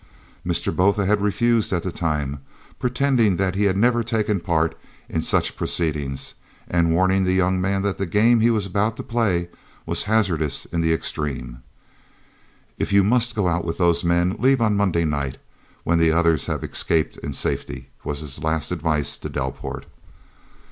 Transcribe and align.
Mr. 0.43 0.75
Botha 0.75 1.05
had 1.05 1.21
refused 1.21 1.71
at 1.71 1.83
the 1.83 1.91
time, 1.91 2.39
pretending 2.79 3.35
that 3.37 3.53
he 3.53 3.65
had 3.65 3.77
never 3.77 4.01
taken 4.03 4.39
part 4.39 4.75
in 5.07 5.21
such 5.21 5.55
proceedings, 5.55 6.33
and 6.67 6.91
warning 6.91 7.23
the 7.23 7.33
young 7.33 7.61
man 7.61 7.83
that 7.83 7.99
the 7.99 8.07
game 8.07 8.39
he 8.39 8.49
was 8.49 8.65
about 8.65 8.97
to 8.97 9.03
play 9.03 9.47
was 9.85 10.05
hazardous 10.05 10.65
in 10.65 10.81
the 10.81 10.91
extreme. 10.91 11.61
"If 12.79 12.91
you 12.91 13.03
must 13.03 13.35
go 13.35 13.47
out 13.47 13.63
with 13.63 13.77
those 13.77 14.03
men, 14.03 14.37
leave 14.39 14.59
on 14.59 14.75
Monday 14.75 15.05
night, 15.05 15.37
when 15.83 15.99
the 15.99 16.11
others 16.11 16.47
have 16.47 16.63
escaped 16.63 17.17
in 17.17 17.33
safety," 17.33 17.91
was 18.03 18.21
his 18.21 18.43
last 18.43 18.71
advice 18.71 19.19
to 19.19 19.29
Delport. 19.29 19.83